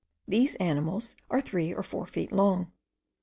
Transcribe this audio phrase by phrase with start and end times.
[0.27, 2.71] These animals are three or four feet long.